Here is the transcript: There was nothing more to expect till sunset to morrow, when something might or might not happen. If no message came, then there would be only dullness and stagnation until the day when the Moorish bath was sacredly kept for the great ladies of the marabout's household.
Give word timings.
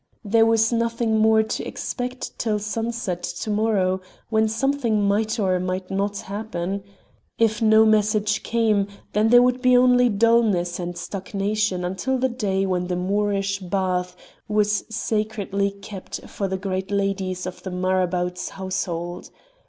There 0.25 0.47
was 0.47 0.73
nothing 0.73 1.19
more 1.19 1.43
to 1.43 1.63
expect 1.63 2.39
till 2.39 2.57
sunset 2.57 3.21
to 3.21 3.49
morrow, 3.51 4.01
when 4.29 4.47
something 4.47 4.99
might 5.07 5.37
or 5.39 5.59
might 5.59 5.91
not 5.91 6.21
happen. 6.21 6.81
If 7.37 7.61
no 7.61 7.85
message 7.85 8.41
came, 8.41 8.87
then 9.13 9.27
there 9.29 9.43
would 9.43 9.61
be 9.61 9.77
only 9.77 10.09
dullness 10.09 10.79
and 10.79 10.97
stagnation 10.97 11.85
until 11.85 12.17
the 12.17 12.29
day 12.29 12.65
when 12.65 12.87
the 12.87 12.95
Moorish 12.95 13.59
bath 13.59 14.15
was 14.47 14.85
sacredly 14.89 15.69
kept 15.69 16.27
for 16.27 16.47
the 16.47 16.57
great 16.57 16.89
ladies 16.89 17.45
of 17.45 17.61
the 17.61 17.69
marabout's 17.69 18.49
household. 18.49 19.29